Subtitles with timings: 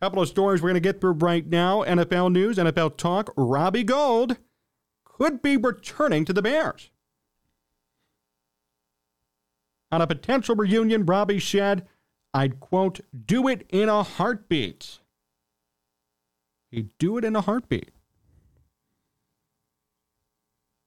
[0.00, 1.82] Couple of stories we're going to get through right now.
[1.82, 3.32] NFL news, NFL talk.
[3.36, 4.36] Robbie Gould
[5.04, 6.90] could be returning to the Bears.
[9.90, 11.86] On a potential reunion, Robbie said,
[12.34, 14.98] I'd quote, do it in a heartbeat.
[16.70, 17.92] He'd do it in a heartbeat.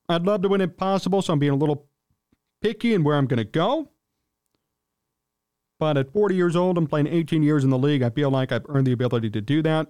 [0.07, 1.88] I'd love to win it possible, so I'm being a little
[2.62, 3.89] picky in where I'm going to go.
[5.80, 8.52] But at 40 years old and playing 18 years in the league, I feel like
[8.52, 9.88] I've earned the ability to do that.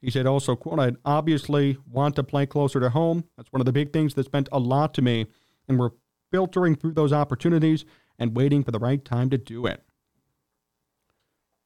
[0.00, 3.24] He said also, quote, I'd obviously want to play closer to home.
[3.36, 5.26] That's one of the big things that's meant a lot to me.
[5.68, 5.90] And we're
[6.30, 7.84] filtering through those opportunities
[8.18, 9.82] and waiting for the right time to do it.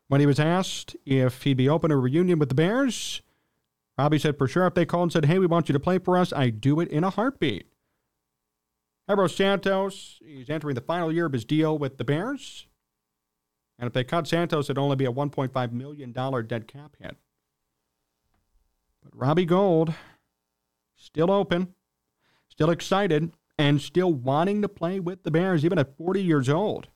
[0.09, 3.23] When he was asked if he'd be open to a reunion with the Bears,
[3.97, 5.99] Robbie said, for sure, if they called and said, hey, we want you to play
[5.99, 7.67] for us, I'd do it in a heartbeat.
[9.07, 12.67] Cairo Santos, he's entering the final year of his deal with the Bears.
[13.81, 17.17] And if they cut Santos, it'd only be a $1.5 million dead cap hit.
[19.03, 19.95] But Robbie Gould,
[20.97, 21.75] still open,
[22.51, 26.89] still excited, and still wanting to play with the Bears, even at 40 years old.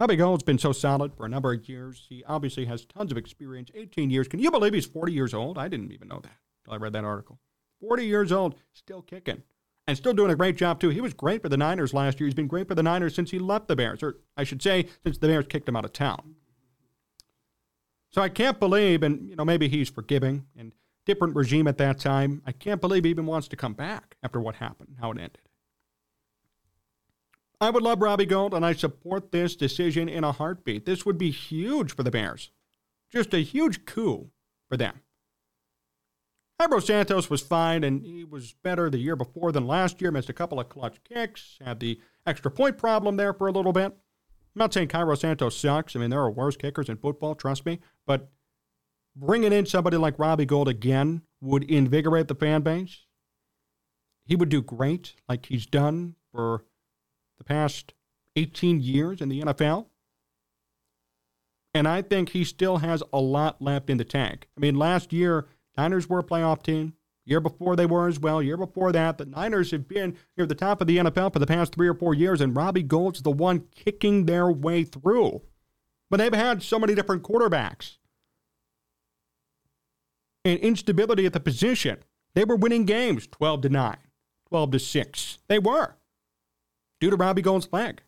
[0.00, 2.06] Robbie Gould's been so solid for a number of years.
[2.08, 3.70] He obviously has tons of experience.
[3.74, 4.28] 18 years.
[4.28, 5.58] Can you believe he's 40 years old?
[5.58, 7.38] I didn't even know that until I read that article.
[7.80, 9.42] 40 years old, still kicking
[9.86, 10.88] and still doing a great job too.
[10.88, 12.26] He was great for the Niners last year.
[12.26, 14.86] He's been great for the Niners since he left the Bears, or I should say,
[15.04, 16.34] since the Bears kicked him out of town.
[18.10, 20.72] So I can't believe, and you know maybe he's forgiving and
[21.04, 22.42] different regime at that time.
[22.46, 25.38] I can't believe he even wants to come back after what happened, how it ended.
[27.60, 30.84] I would love Robbie Gould, and I support this decision in a heartbeat.
[30.84, 32.50] This would be huge for the Bears,
[33.10, 34.30] just a huge coup
[34.68, 35.00] for them.
[36.58, 40.10] Cairo Santos was fine, and he was better the year before than last year.
[40.10, 43.72] Missed a couple of clutch kicks, had the extra point problem there for a little
[43.72, 43.92] bit.
[43.92, 45.94] I'm not saying Cairo Santos sucks.
[45.94, 47.78] I mean, there are worse kickers in football, trust me.
[48.06, 48.30] But
[49.14, 53.04] bringing in somebody like Robbie Gould again would invigorate the fan base.
[54.24, 56.64] He would do great, like he's done for
[57.36, 57.92] the past
[58.34, 59.86] 18 years in the NFL.
[61.74, 64.48] And I think he still has a lot left in the tank.
[64.56, 66.94] I mean, last year, Niners were a playoff team.
[67.24, 68.40] Year before they were as well.
[68.40, 71.46] Year before that, the Niners have been near the top of the NFL for the
[71.46, 75.42] past three or four years, and Robbie Gould's the one kicking their way through.
[76.08, 77.96] But they've had so many different quarterbacks
[80.44, 81.98] and instability at the position.
[82.34, 83.96] They were winning games 12 to 9,
[84.48, 85.38] 12 to 6.
[85.48, 85.96] They were
[87.00, 88.02] due to Robbie Gould's leg.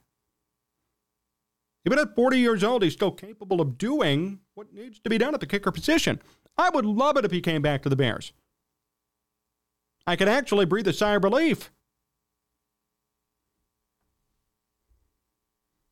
[1.84, 5.34] Even at 40 years old, he's still capable of doing what needs to be done
[5.34, 6.20] at the kicker position.
[6.58, 8.32] I would love it if he came back to the Bears.
[10.06, 11.70] I could actually breathe a sigh of relief.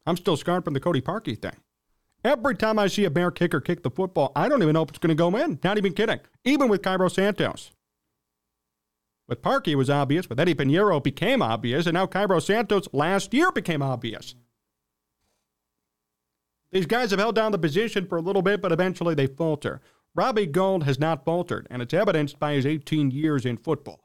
[0.05, 1.57] I'm still scarred from the Cody Parkey thing.
[2.25, 4.89] Every time I see a Bear kicker kick the football, I don't even know if
[4.89, 5.61] it's going to go in.
[5.63, 6.21] Not even kidding.
[6.45, 7.71] Even with Cairo Santos.
[9.29, 10.29] With Parkey, it was obvious.
[10.29, 11.87] With Eddie Piñeiro, it became obvious.
[11.87, 14.35] And now Cairo Santos last year became obvious.
[16.73, 19.81] These guys have held down the position for a little bit, but eventually they falter.
[20.17, 24.01] Robbie Gould has not faltered, and it's evidenced by his 18 years in football.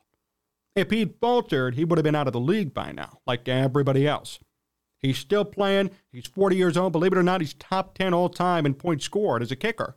[0.76, 4.06] If he'd faltered, he would have been out of the league by now, like everybody
[4.06, 4.40] else.
[5.00, 5.92] He's still playing.
[6.12, 6.92] He's 40 years old.
[6.92, 9.96] Believe it or not, he's top 10 all time in points scored as a kicker.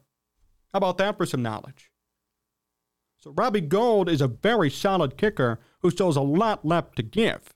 [0.73, 1.91] How about that for some knowledge?
[3.19, 7.03] So Robbie Gould is a very solid kicker who still has a lot left to
[7.03, 7.55] give.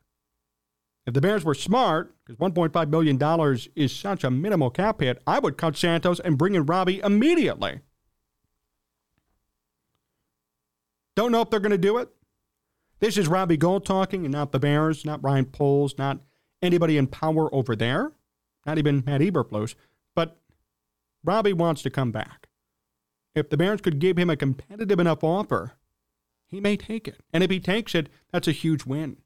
[1.06, 5.38] If the Bears were smart, because $1.5 million is such a minimal cap hit, I
[5.38, 7.80] would cut Santos and bring in Robbie immediately.
[11.18, 12.10] Don't know if they're going to do it.
[13.00, 16.20] This is Robbie Gould talking and not the Bears, not Ryan Poles, not
[16.62, 18.12] anybody in power over there,
[18.64, 19.74] not even Matt Eberflus.
[20.14, 20.38] But
[21.24, 22.46] Robbie wants to come back.
[23.34, 25.72] If the Bears could give him a competitive enough offer,
[26.46, 27.18] he may take it.
[27.32, 29.16] And if he takes it, that's a huge win.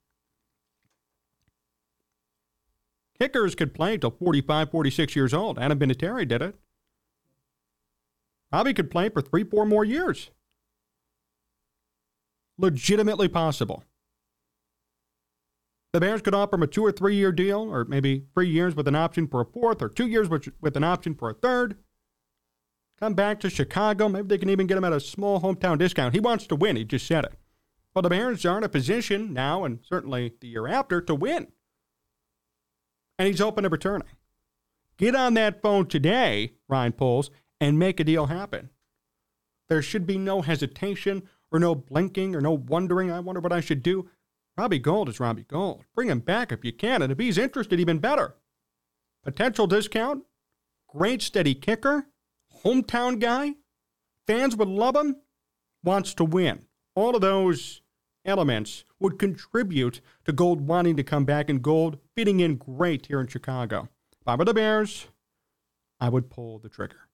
[3.20, 5.58] Kickers could play until 45, 46 years old.
[5.58, 6.54] Adam Vinatieri did it.
[8.50, 10.30] Robbie could play for three, four more years
[12.62, 13.84] legitimately possible.
[15.92, 18.74] The Bears could offer him a two or three year deal, or maybe three years
[18.74, 21.76] with an option for a fourth, or two years with an option for a third.
[22.98, 24.08] Come back to Chicago.
[24.08, 26.14] Maybe they can even get him at a small hometown discount.
[26.14, 26.76] He wants to win.
[26.76, 27.34] He just said it.
[27.94, 31.48] Well, the Bears are in a position now, and certainly the year after, to win.
[33.18, 34.08] And he's open to returning.
[34.96, 37.30] Get on that phone today, Ryan Poles,
[37.60, 38.70] and make a deal happen.
[39.68, 43.60] There should be no hesitation or no blinking or no wondering, I wonder what I
[43.60, 44.08] should do.
[44.56, 45.84] Robbie Gould is Robbie Gould.
[45.94, 48.34] Bring him back if you can, and if he's interested, even better.
[49.22, 50.24] Potential discount,
[50.88, 52.06] great steady kicker,
[52.64, 53.54] hometown guy,
[54.26, 55.16] fans would love him,
[55.84, 56.66] wants to win.
[56.94, 57.82] All of those
[58.24, 63.20] elements would contribute to Gould wanting to come back and Gould fitting in great here
[63.20, 63.88] in Chicago.
[64.20, 65.08] If I were the Bears,
[66.00, 67.08] I would pull the trigger.